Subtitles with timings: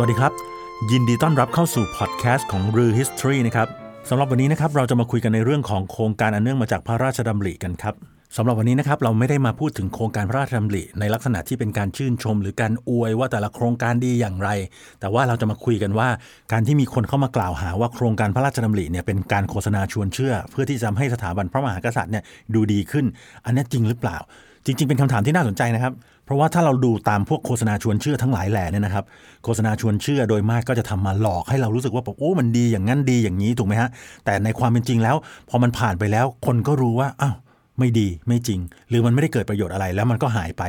[0.00, 0.32] วัสดีครับ
[0.90, 3.68] ยินดีต้อนรับเข้าสู่พอดแคสต์ของรือ History นะครับ
[4.08, 7.94] สำหรับวันนี้นะครับเราจะมาคุยกันในเรื่องของโครงการอันเนื่องมาจากพระราชดำริกันครับ
[8.36, 14.48] สำหรับวันนี้นะครับเราไม่ได้มาพูดถึงโครงการพระราชดำริในลักษณะที่เป็นการชื่นชม หรือการอวยว่าแต่ละโครงการดีอย่างไร
[15.00, 16.08] แต่ว่าเราจะมาคุยกันว่า
[16.52, 22.24] การที่มีคนเข้ามากล่าวหาว่าโครงการพระราชดำริเนี่ยเป็นการโฆษณาชวนเชื่อ เพื่อที่จะทำให้สถาบันพระมหากษัตริย์เนี่ย
[22.54, 23.06] ดูดีขึ้น
[23.44, 24.18] อันนี้จริงหรือเปล่า
[24.66, 25.92] จริง ๆ เป็นคำถามที่น่าสนใจนะครับ
[26.28, 29.04] เพราะว่าถ้าเราดูตามพวกโฆษณาชวนเชื่อทั้งหลายแหล่เนี่ยนะครับ
[29.44, 33.88] โฆษณาชวนเชื่อโดยมากก็จะทำมาหลอกให้เรารู้สึกว่าแบบโอ้มันดีอย่างนั้นดีอย่างนี้ถูกไหมฮะ
[34.24, 35.16] แต่ในความเป็นจริงแล้ว
[35.48, 37.34] พอมันผ่านไปแล้ว คนก็รู้ว่าอ้าว
[37.78, 40.62] ไม่ดีไม่จริง หรือมันไม่ได้เกิดประโยชน์อะไรแล้วมันก็หายไป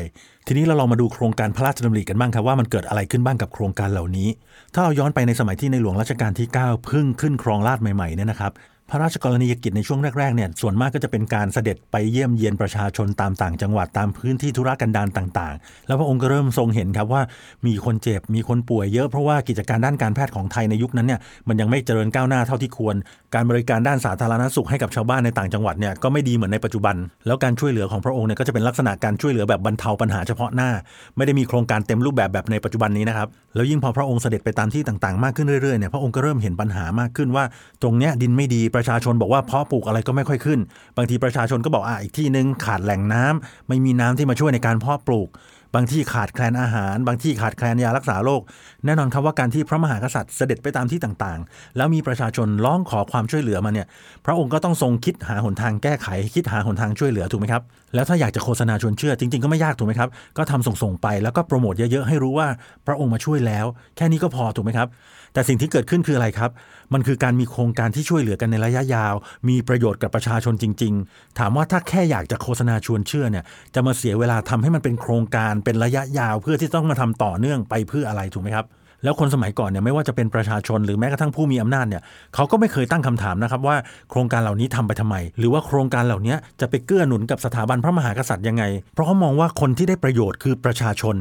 [0.48, 4.30] ทีนี้เราลองมาดูโครงการพระราชดำริกันบ้างครับว่ามันเกิดอะไรขึ้นบ้างกับโครงการเหล่านี้
[4.74, 8.52] ถ้าเราย้อนไปในสมัยที่ในหลวงรัชกาลที่ 9 เพิ่งขึ้นครองราชใหม่ๆเนี่ยนะครับ
[8.92, 17.22] พระราชกรณียกิจในช่วงแรกๆเนี่ยส่วนมากก็จะเป็นการเสด็จไปเยี่ยมเยียนประชาชนตามต่างจังหวัดตามพื้นที่ธุรกันดารต่างๆ แล้วพระองค์ก็เริ่มทรงเห็นครับว่า
[17.68, 22.96] มีคนเจ็บมีคนป่วยเยอะเพราะว่ากิจการด้านการแพทย์ของไทยในยุคนั้นเนี่ยมันยังไม่เจริญก้าวหน้าเท่าที่ควร
[23.36, 26.96] การบริการด้านสาธารณสุขให้กับชาวบ้านในต่างจังหวัดเนี่ยก็ไม่ดีเหมือนในปัจจุบัน
[27.28, 30.70] แล้วการช่วยเหลือของพระองค์เนี่ยก็จะเป็นลักษณะการช่วยเหลือแบบบรรเทาปัญหาเฉพาะหน้า
[31.18, 37.44] ไม่ได้มีโครงการเต็มรูปแบบแบบในปัจจุบันนี้นะครับแล้วยิ่งพอพระองค์เสด็จไปตามที่ต่างๆ มากขึ้นเรื่อยๆเนี่ยพระองค์ก็เริ่มเห็นปัญหามากขึ้นว่า
[37.82, 40.60] ตรงเนี้ยดินไม่ดีปประชาชนบอกว่าเพาะปลูกอะไรก็ไม่ค่อยขึ้น
[40.98, 45.30] บางทีประชาชนก็บอกอะอีกที่หนึ่งขาดแหล่งน้ำไม่มีน้ำที่มาช่วยในการเพาะปลูก
[45.76, 48.42] บางที่ขาดแคลนอาหาร บางที่ขาดแคลนยารักษาโรค
[48.86, 53.88] แน่นอนครับว่าการที่พระมหากษัตริย์เสด็จไปตามที่ต่างๆ แล้วมีประชาชนร้องขอความช่วยเหลือมาเนี่ย
[54.26, 57.62] พระองค์ก็ต้องทรงคิดหาหนทางแก้ไข คิดหาหนทางช่วยเหลือถูกไหมครับ
[57.96, 62.48] แล้วถ้าอยากจะโฆษณาชวนเชื่อจริงๆก็ไม่ยากถูกไหมครับก็ทำส่งๆไปแล้วก็โปรโมทเยอะๆให้รู้ว่า
[62.88, 64.88] พระองค์มาช่วยแล้ว แค่นี้ก็พอถูกไหมครับ
[65.34, 66.52] แต่สิ่งที่เกิดขึ้นคืออะไรครับ
[66.94, 69.14] มันคือการมีโครงการที่ช่วยเหลือกันในระยะยาว
[69.50, 78.66] มีประโยชน์กับประชาชนจริง ๆ ถามว่าถ้าแค่อยากจะโฆษณาชวนเชื่อเนี่ย จะมาเสียเวลาทำให้มันเป็นโครงการเป็นระยะยาว เพื่อที่ต้องมาทำต่อเนื่องไปเพื่ออะไรถูกไหมครับ
[79.04, 82.02] แล้วคนสมัยก่อนเนี่ยไม่ว่าจะเป็นประชาชนหรือแม้กระทั่งผู้มีอำนาจเนี่ย
[82.36, 83.76] เขาก็ไม่เคยตั้งคำถามนะครับว่า
[84.10, 91.16] โครงการเหล่านี้ทำไปทำไม หรือว่าโครงการเหล่านี้จะไปเกื้อหนุนกับสถาบันพระมหากษัตริย์ยังไง เพราะเขามองว่าคนที่ได้ประโยชน์คือประชาชน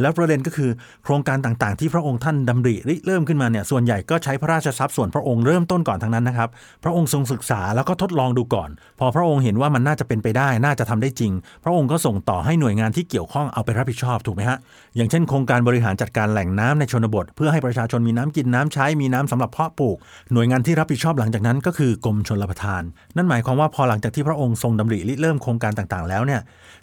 [0.00, 0.70] แล้วประเด็นก็คือ
[1.04, 6.48] โครงการต่างๆ ที่พระองค์ท่านดำริริเริ่มขึ้นมาเนี่ยส่วนใหญ่ก็ใช้พระราชทรัพย์ส่วนพระองค์เริ่มต้นก่อนทั้งนั้นนะครับ
[6.84, 11.32] พระองค์ทรงศึกษาแล้วก็ทดลองดูก่อน พอพระองค์เห็นว่ามันน่าจะเป็นไปได้น่าจะทำได้จริง
[11.64, 14.58] พระองค์ก็ส่งต่อให้หน่วยงานที่เกี่ยวข้องเอาไปรับผิดชอบถูกไหมฮะ
[14.96, 19.96] อย่างเช่นโครงการบริหารจัดการแหล่งน้ำในชนบทเพื่อให้ประชาชนมีน้ำกินน้ำใช้มีน้ำสำหรับเพาะปลูก
[20.32, 22.82] หน่วยงานที่รับผิดชอบหลังจากนั้นก็คือกรมชลประทาน
[23.16, 26.40] นั่นหมายความว่าพอหลังจากที่พระองค์ทรงดำริริเริ่มโครงการต่างๆ แล้วเนี่ย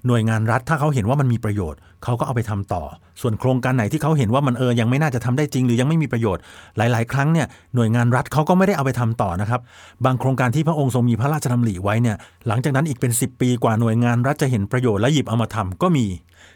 [0.07, 2.83] หน่วยงานรัฐถ้าเขาเห็นว่ามันมีประโยชน์ เขาก็เอาไปทำต่อ
[3.21, 6.41] ส่วนโครงการไหนที่เขาเห็นว่ามันเออยังไม่น่าจะทำได้จริง หรือยังไม่มีประโยชน์
[6.77, 9.61] หลาย ๆ ครั้งเนี่ยหน่วยงานรัฐเขาก็ไม่ได้เอาไปทำต่อนะครับ
[10.05, 12.17] บางโครงการที่พระองค์ทรงมีพระราชดำริไว้เนี่ย
[12.47, 16.05] หลังจากนั้นอีกเป็น 10 ปีกว่าหน่วยงานรัฐจะเห็นประโยชน์และหยิบเอามาทำก็มี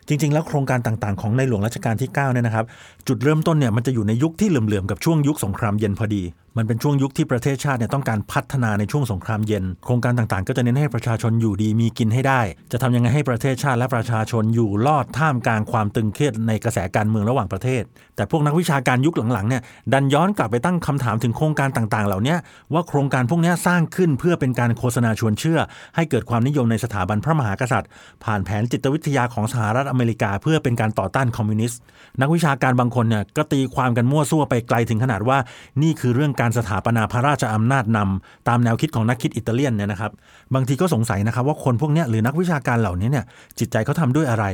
[0.07, 2.65] จริง ๆ แล้วโครงการต่างๆ ของในหลวงรัชกาลที่9เนี่ยนะครับ
[3.07, 6.23] จุดเริ่มต้นเนี่ยมันจะอยู่ในยุคที่เหลื่อมๆกับช่วงยุคสงครามเย็นพอดี
[6.57, 17.83] มันเป็นช่วงยุคที่ประเทศชาติเนี่ยต้องการพัฒนาในช่วงสงครามเย็น โครงการต่างๆ ก็จะเน้นให้ประชาชนอยู่ดีมีกินให้ได้ จะทำยังไงให้ประเทศชาติและประชาชนอยู่รอดท่ามกลางความตึงเครียดในกระแสการเมืองระหว่างประเทศ
[18.15, 19.61] แต่พวกนักวิชาการยุคหลังๆเนี่ย
[19.93, 22.35] ดันย้อนกลับไปตั้งคำถามถึงโครงการต่างๆ เหล่านี้
[22.73, 25.59] ว่าโครงการพวกนี้สร้างขึ้นเพื่อเป็นการโฆษณาชวนเชื่อ
[25.95, 27.89] ให้เกิดความนิยมในสถาบันพระมหากษัตริย์
[28.23, 31.79] ผ่านแผนจิตวิทยาของสหรัฐอเมริกาเพื่อเป็นการต่อต้านคอมมิวนิสต์
[32.21, 35.37] นักวิชาการบางคนเนี่ยก็ตีความกันมั่วซั่วไปไกลถึงขนาดว่า
[35.81, 40.11] นี่คือเรื่องการสถาปนาพระราชอำนาจนำตามแนวคิดของนักคิดอิตาเลียนเนี่ยนะครับ
[40.53, 43.25] บางทีก็สงสัยนะครับว่าคนพวกนี้หรือนักวิชาการเหล่านี้เนี่ย
[43.59, 44.45] จิตใจเขาทำด้วยอะไร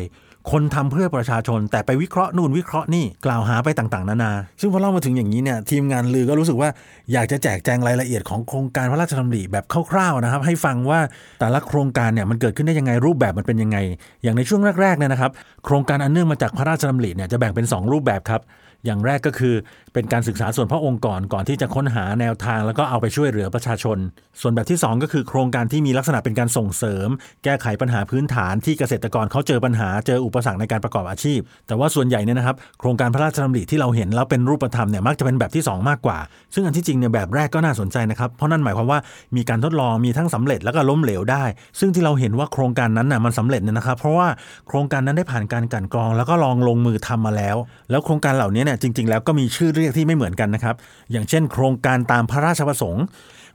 [0.51, 6.69] คนทำเพื่อประชาชน แต่ไปวิเคราะห์นู่นวิเคราะห์นี่กล่าวหาไปต่างๆนานา ซึ่งพอเล่ามาถึงอย่างนี้เนี่ยทีมงานลือก็รู้สึกว่า
[7.13, 10.99] อยากจะแจกแจงรายละเอียดของโครงการพระราชดำริแบบคร่าวๆนะครับให้ฟังว่า
[11.39, 13.77] แต่ละโครงการเนี่ยมันเกิดขึ้นได้ยังไงรูปแบบมันเป็นยังไง
[14.23, 15.31] อย่างในช่วงแรกๆเนี่ยนะครับ
[15.65, 18.43] โครงการอันเนื่องมาจากพระราชดำริเนี่ยจะแบ่งเป็น 2 รูปแบบครับ
[18.85, 19.55] อย่างแรกก็คือ
[19.93, 23.97] เป็นการศึกษาส่วนพระองค์ก่อนก่อนที่จะค้นหาแนวทาง แล้วก็เอาไปช่วยเหลือประชาชน
[24.41, 27.07] ส่วนแบบที่ 2 ก็คือโครงการที่มีลักษณะเป็นการส่งเสริม
[27.43, 36.17] แก้ไขปัญหาพื้นฐานที่เกษตรกรเขาเจอปัญหาเจออุปสรรคในการประกอบอาชีพ แต่ว่าส่วนใหญ่เนี่ยนะครับโครงการพระราชดำริที่เราเห็นแล้วเป็นรูปธรรมเนี่ยมักจะเป็นแบบที่ 2 มากกว่า
[36.53, 38.99] ซึ่งอันที่จริงเนี่ยแบบแรกก็น่าสนใจนะครับเพราะนั่นหมายความว่า
[39.35, 41.43] มีการทดลองมีทั้งสำเร็จแล้วก็ล้มเหลวได้
[41.79, 44.27] ซึ่งที่เราเห็นว่าโครงการนั้นน่ะมันสำเร็จเนี่ยนะครับเพราะว่า
[44.67, 47.57] โครงการนั้นได้ผ่านการกันกรอง แล้วก็ลองลงมือทำมาแล้ว
[47.89, 50.75] แล้วโครงการเหล่านี้เนี่ยจริง ๆ แล้วก็มีชื่อเรียกที่ไม่เหมือนกันนะครับ
[51.11, 53.03] อย่างเช่น โครงการตามพระราชประสงค์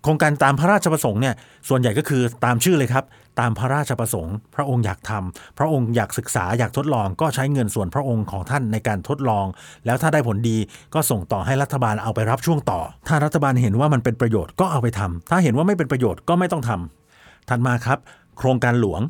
[0.02, 1.34] โครงการตามพระราชประสงค์เนี่ย
[1.68, 3.04] ส่วนใหญ่ก็คือตามชื่อเลยครับ
[3.40, 9.46] ตามพระราชประสงค์ พระองค์อยากทำพระองค์อยากศึกษาอยากทดลอง ก็ใช้เงินส่วนพระองค์ของท่านในการทดลอง
[9.86, 10.58] แล้วถ้าได้ผลดี
[10.94, 17.98] ก็ส่งต่อให้รัฐบาลเอาไปรับช่วงต่อ ถ้ารัฐบาลเห็นว่ามันเป็นประโยชน์ก็เอาไปทำถ้าเห็นว่าไม่เป็นประโยชน์ก็ไม่ต้องทำถัดมาครับ
[18.38, 19.00] โครงการหลวง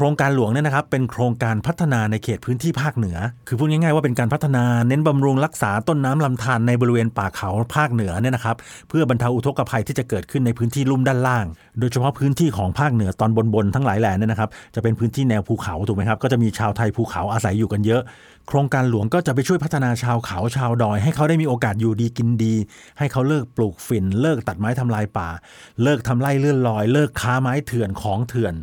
[0.00, 3.16] โครงการหลวงเนี่ยนะครับเป็นโครงการพัฒนาในเขตพื้นที่ภาคเหนือ
[3.48, 8.56] คือพูดง่ายๆว่าเป็นการพัฒนาเน้นบำรุงรักษาต้นน้ำลำธารในบริเวณป่าเขาภาคเหนือเนี่ยนะครับ
[8.88, 11.46] เพื่อบรรเทาอุทกภัยที่จะเกิดขึ้นในพื้นที่ลุ่มด้านล่าง
[11.78, 18.02] โดยเฉพาะพื้นที่ของภาคเหนือตอนบนๆทั้งหลายแหล่เนี่ยนะครับจะเป็นพื้นที่แนวภูเขาถูกไหมครับก็จะมีชาวไทยภูเขาอาศัยอยู่กันเยอะ
[18.48, 22.54] โครงการหลวงก็จะไปช่วยพัฒนาชาวเขาชาวดอย ให้เขาได้มีโอกาสอยู่ดีกินดี
[22.98, 25.28] ให้เขาเลิกปลูกฝิ่น เลิกตัดไม้ทำลายป่า
[25.82, 28.54] เลิกทำไร่เลื่อนลอย เลิกค้าไม้เถื่อนของเถื่อน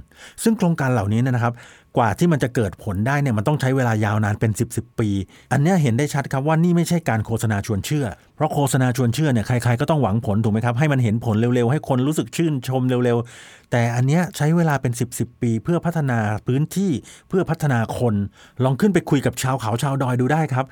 [0.43, 1.53] ซึ่งโครงการเหล่านี้เนยนะครับ
[1.97, 5.09] กว่าที่มันจะเกิดผลได้เนี่ยมันต้องใช้เวลายาวนานเป็น 10บสปี
[5.51, 8.05] อันนี้เห็นได้ชัดครับว่านี่ไม่ใช่การโฆษณาชวนเชื่อ
[8.35, 16.91] เพราะโฆษณาชวนเชื่อเนี่ยใครๆก็ต้องหวังผลถูกไหมครับให้มันเห็นผลเร็วๆ ให้คนรู้สึกชื่นชมเร็วๆ แต่อันนี้ใช้เวลาเป็น 10บสปี เพื่อพัฒนาพื้นที่
[17.29, 18.15] เพื่อพัฒนาคน
[18.63, 20.65] ลองขึ้นไปคุยกับชาวเขาชาวดอยดูได้ครับ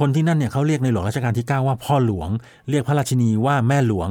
[0.00, 2.28] คนที่นั่นเนี่ยเขาเรียกในหลวงรัชกาลที่ 9 ว่าพ่อหลวง
[2.70, 4.08] เรียกพระราชินีว่าแม่หลวง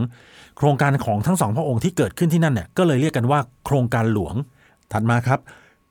[0.57, 4.35] โครงการของทั้งสองพระองค์ที่เกิดขึ้นที่นั่นเนี่ยก็เลยเรียกกันว่าโครงการหลวง
[4.91, 5.39] ถัดมาครับ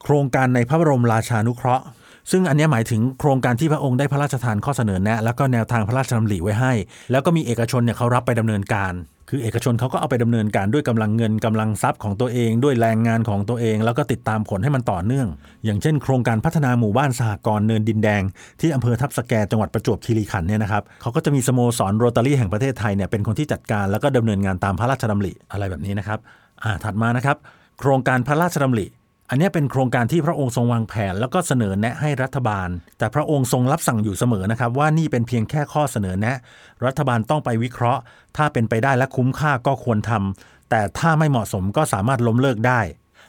[0.02, 1.84] โครงการในพระบรมราชานุเคราะห์
[2.30, 6.72] ซึ่งอันนี้หมายถึงโครงการที่พระองค์ได้พระราชทานข้อเสนอแนะ แล้วก็แนวทางพระราชดำริไว้ให้
[7.10, 8.94] แล้วก็มีเอกชนเนี่ยเขารับไปดำเนินการ
[9.30, 15.28] คือเอกชนเขาก็เอาไปดำเนินการด้วยกำลังเงินกำลังทรัพย์ของตัวเองด้วยแรงงานของตัวเอง แล้วก็ติดตามผลให้มันต่อเนื่อง
[15.64, 18.22] อย่างเช่น โครงการพัฒนาหมู่บ้านสหกรณ์เนินดินแดง
[18.60, 26.18] ที่อำเภอทับสแกจังหวัดประจวบคีรีขันธ์เนี่ยนะครับเขาก็จะมีสโมสรโรตารี่แห่งประเทศไทยเนี่ยเป็นคนที่จัดการแล้วก็ดำเนินงานตามพระราชดำริอะไรแบบนี้นะครับ
[26.64, 27.36] อ่าถัดมานะครับ
[27.78, 28.86] โครงการพระราชดำริ
[29.30, 36.36] อันนี้เป็นโครงการที่พระองค์ทรงวางแผน แล้วก็เสนอแนะให้รัฐบาล แต่พระองค์ทรงรับสั่งอยู่เสมอนะครับ ว่านี่เป็นเพียงแค่ข้อเสนอแนะ
[36.84, 38.00] รัฐบาลต้องไปวิเคราะห์
[38.36, 42.80] ถ้าเป็นไปได้และคุ้มค่าก็ควรทำแต่ถ้าไม่เหมาะสมก็สามารถล้มเลิกได้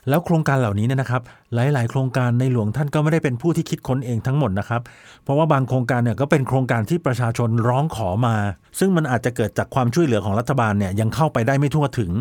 [0.10, 1.22] แล้วโครงการเหล่านี้เนี่ยนะครับ
[1.54, 4.82] หลาย ๆ โครงการในหลวงท่านก็ไม่ได้เป็นผู้ที่คิดค้นเองทั้งหมดนะครับ
[5.24, 8.36] เพราะว่าบางโครงการเนี่ยก็เป็นโครงการที่ประชาชนร้องขอมา
[8.80, 12.12] ซึ่งมันอาจจะเกิดจากความช่วยเหลือของรัฐบาลเนี่ยยังเข้าไปได้ไม่ทั่วถึง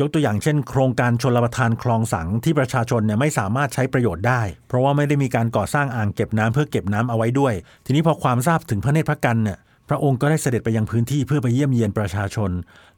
[0.00, 7.54] ยกตัวอย่างเช่น โครงการชลประทานคลองสังที่ประชาชนเนี่ยไม่สามารถใช้ประโยชน์ได้ เพราะว่าไม่ได้มีการก่อสร้างอ่างเก็บน้ำเพื่อเก็บน้ำเอาไว้ด้วย
[7.86, 12.50] ทีนี้พอความทราบถึงพระเนตรพระกันเนี่ย พระองค์ก็ได้เสด็จไปยังพื้นที่เพื่อไปเยี่ยมเยียนประชาชน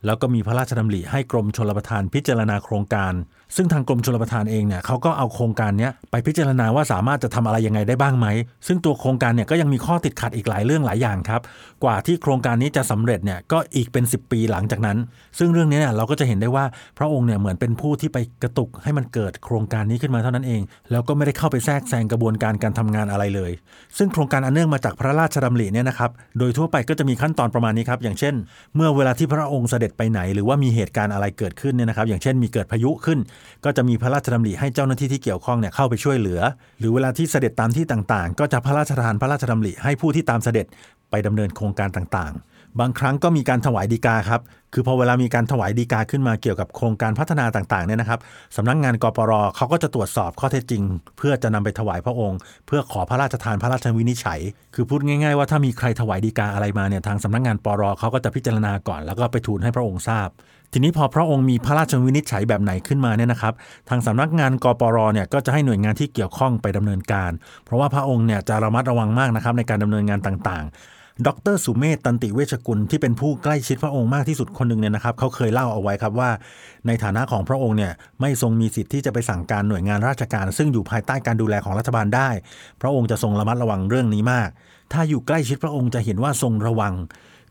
[0.06, 3.12] แล้วก็มีพระราชดำริให้กรมชลประทานพิจารณาโครงการ
[3.56, 8.26] ซึ่งทางกรมชลประทานเองเนี่ยเขาก็เอาโครงการนี้ไปพิจารณาว่าสามารถจะทำอะไรยังไงได้บ้างไหม
[8.66, 11.40] ซึ่งตัวโครงการเนี่ยก็ยังมีข้อติดขัดอีกหลายเรื่องหลายอย่างครับ
[11.84, 14.98] กว่าที่โครงการนี้จะสำเร็จเนี่ยก็อีกเป็น 10 ปีหลังจากนั้น
[15.38, 16.64] ซึ่งเรื่องนี้เนี่ยเราก็จะเห็นได้ว่า
[16.98, 20.60] พระองค์เนี่ยเหมือนเป็นผู้ที่ไปกระตุกให้มันเกิดโครงการนี้ขึ้นมาเท่านั้นเอง
[20.90, 23.52] แล้วก็ไม่ได้เข้าไปแทรกแซงกระบวนการการทำงานอะไรเลย
[23.98, 28.34] ซึ่งโครงการอันเนื่องมาจากพระราชดำริเนี่ยนะครับโดยทั่วไปก็จะมีขั้นตอนประมาณนี้ครับ อย่างเช่น
[28.76, 33.18] เมื่อเวลาที่พระองค์เสด็จไปไหน หรือว่ามีเหตุการณ์อะไรเกิดขึ้นเนี่ยนะครับ อย่างเช่น มีเกิดพายุขึ้น
[33.64, 36.40] ก็จะมีพระราชดำริให้เจ้าหน้าที่ที่เกี่ยวข้องเนี่ยเข้าไปช่วยเหลือ
[36.78, 40.66] หรือเวลาที่เสด็จตามที่ต่างๆ ก็จะพระราชทานพระราชดำริให้ผู้ที่ตามเสด็จ
[41.10, 44.40] ไปดำเนินโครงการต่างๆ บางครั้งก็มีการถวายดีกาครับ
[44.74, 48.20] คือพอเวลามีการถวายดีกาขึ้นมาเกี่ยวกับโครงการพัฒนาต่างๆเนี่ยนะครับ
[48.56, 50.82] สำนักงงานกปรเขาก็จะตรวจสอบข้อเท็จจริง
[51.18, 54.40] เพื่อจะนำไปถวายพระองค์ เพื่อขอพระราชทานพระราชวินิจฉัย
[54.74, 60.28] คือพูดง่าย ๆ ว่าถ้ามีใครถวายดีกาอะไรมาเนี่ยทางสำนักงงานปรเขาก็จะพิจารณาก่อน แล้วก็ไปทูลให้พระองค์ทราบ
[60.72, 63.54] ทีนี้พอพระองค์มีพระราชวินิจฉัยแบบไหนขึ้นมาเนี่ยนะครับ
[63.88, 67.30] ทางสำนักงานกปรเนี่ยก็จะให้หน่วยงานที่เกี่ยวข้องไปดำเนินการ
[67.64, 76.30] เพราะว่าพระองค์เนี่ยจะระมัดระวังมากนะครับในการดำเนินงานต่างๆ ดรสุเมธตันติเวชกุลที่เป็นผู้ใกล้ชิดพระองค์มากที่สุดคนหนึ่งเนี่ยนะครับเขาเคยเล่าเอาไว้ครับว่า
[76.86, 82.28] ในฐานะของพระองค์เนี่ยไม่ทรงมีสิทธิ์ที่จะไปสั่งการหน่วยงานราชการ ซึ่งอยู่ภายใต้การดูแลของรัฐบาลได้
[82.80, 84.48] พระองค์จะทรงระมัดระวังเรื่องนี้มาก
[84.92, 86.94] ถ้าอยู่ใกล้ชิดพระองค์จะเห็นว่าทรงระวัง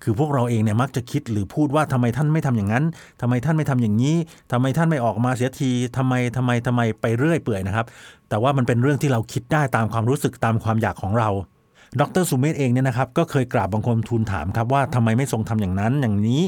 [0.03, 2.85] คือพวกเราเองเนี่ยมักจะคิดหรือพูดว่าทำไมท่านไม่ทำอย่างนั้น
[3.21, 4.15] ทำไมท่านไม่ทำอย่างนี้
[4.51, 7.85] ทำไมท่านไม่ออกมาเสียทีทำไมทำไมทำไมไปเรื่อยเปื่อยนะครับ
[8.29, 11.29] แต่ว่ามันเป็นเรื่องที่เราคิดได้ตามความรู้สึกตามความอยากของเรา
[11.99, 16.43] ดรสุเมธเองเนี่ยนะครับ ก็เคยกราบบังคมทูลถามครับว่าทำไมไม่ทรงทำอย่างนั้นอย่างนี้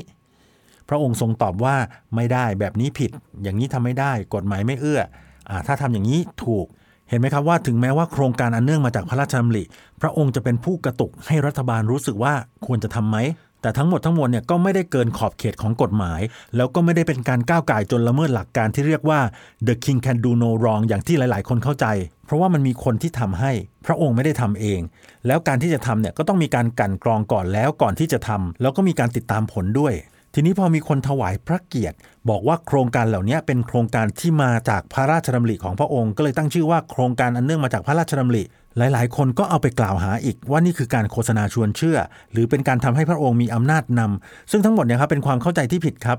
[0.90, 1.76] พระองค์ทรงตอบว่า
[2.16, 3.12] ไม่ได้แบบนี้ผิด
[3.44, 5.02] อย่างนี้ทำไม่ได้ กฎหมายไม่เอื้อ
[5.50, 6.66] อาถ้าทำอย่างนี้ถูก
[7.10, 9.64] เห็นไหมครับว่าถึงแม้ว่าโครงการอันเนื่องมาจากพระราชดำริ
[10.02, 12.34] พระองค์จะเป็นผู้กระตุกให้รัฐบาลรู้สึกว่า
[12.66, 13.18] ควรจะทำไหม
[13.62, 16.22] แต่ทั้งหมดทั้งมวลเนี่ยก็ไม่ได้เกินขอบเขตของกฎหมาย
[16.56, 19.20] แล้วก็ไม่ได้เป็นการก้าวไก่จนละเมิดหลักการที่เรียกว่า
[19.68, 21.86] the king can do no wrong อย่างที่หลาย ๆ คนเข้าใจ
[22.32, 23.52] ราะว่ามันมีคนที่ทำให้
[23.86, 24.80] พระองค์ไม่ได้ทำเอง
[25.28, 29.94] แล้วการที่จะทำเนี่ยก็ต้องมีการกันกรองก่อนแล้วก่อนที่จะทำแล้วก็มีการติดตามผลด้วย
[30.34, 31.98] ทีนี้พอมีคนถวายพระเกียรติ
[32.30, 38.44] บอกว่าโครงการเหล่านี้เป็นโครงการที่มาจากพระราชดำริของพระองค์ ก็เลยตั้งชื่อว่าโครงการอันเนื่องมาจากพระราชดำริ
[38.78, 41.98] หลาย ๆ คนก็เอาไปกล่าวหาอีกว่านี่คือการโฆษณาชวนเชื่อ
[42.32, 46.18] หรือเป็นการทำให้พระองค์มีอำนาจนำซึ่งทั้งหมดเนี่ยครับเป็นความเข้าใจที่ผิดครับ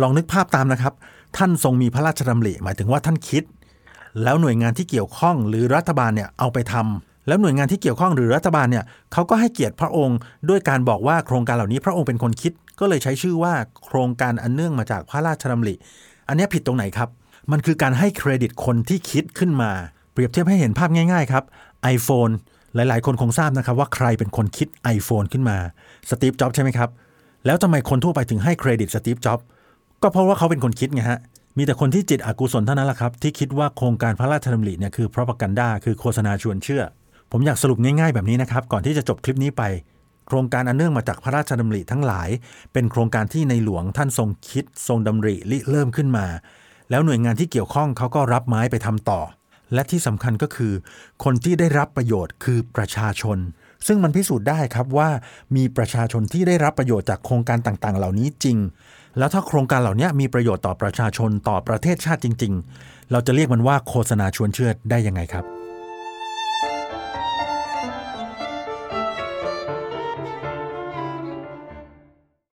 [0.00, 0.94] ลองนึกภาพตามนะครับ
[1.36, 3.42] ท่านทรงมีพระราชดำริหมายถึงว่าท่านคิด
[4.22, 10.18] แล้วหน่วยงานที่เกี่ยวข้องหรือรัฐบาลเนี่ยเอาไปทำแล้วหน่วยงานที่เกี่ยวข้องหรือรัฐบาลเนี่ยเขาก็ให้เกียรติพระองค์
[10.48, 13.54] ด้วยการบอกว่าโครงการเหล่านี้พระองค์เป็นคนคิด ก็เลยใช้ชื่อว่า
[13.84, 15.74] โครงการอันเนื่องมาจากพระราชดำริ
[16.28, 17.08] อันนี้ผิดตรงไหนครับ
[17.52, 19.70] มันคือการให้เครดิตคนที่คิดขึ้นมา
[20.12, 21.44] เปรียบเทียบให้เห็นภาพง่ายๆครับ
[21.94, 22.32] iPhone
[22.74, 25.56] หลายๆ คนคงทราบนะครับว่าใครเป็นคนคิด iPhone ขึ้นมา
[26.10, 26.90] สตีฟจ็อบใช่ไหมครับ
[27.46, 29.40] แล้วทำไมคนทั่วไปถึงให้เครดิตสตีฟจ็อบ
[30.02, 31.20] ก็เพราะว่าเขาเป็นคนคิดไงฮะ
[31.56, 36.82] มีแต่คนที่จิตอกุศลเท่านั้นแหละครับ ที่คิดว่าโครงการพระราชดำริเนี่ยคือพระประกันดาคือโฆษณาชวนเชื่อ
[37.32, 39.62] ผมอยากสรุปง่ายๆแบบนี้นะครับ ก่อนที่จะจบคลิปนี้ไป
[40.26, 42.28] โครงการอันเนื่องมาจากพระราชดำริทั้งหลาย
[42.72, 46.26] เป็นโครงการที่ในหลวงท่านทรงคิด ทรงดำริริเริ่มขึ้นมา
[46.90, 49.20] แล้วหน่วยงานที่เกี่ยวข้องเขาก็รับไม้ไปทำต่อ
[49.74, 50.72] และที่สำคัญก็คือ
[51.24, 53.38] คนที่ได้รับประโยชน์คือประชาชน
[53.86, 55.08] ซึ่งมันพิสูจน์ได้ครับว่า
[55.56, 58.58] มีประชาชนที่ได้รับประโยชน์จากโครงการต่างๆ เหล่านี้จริง
[59.18, 65.55] แล้วถ้าโครงการเหล่านี้มีประโยชน์ต่อประชาชนต่อประเทศชาติจริง ๆ เราจะเรียกมันว่าโฆษณาชวนเชื่อได้ยังไงครับ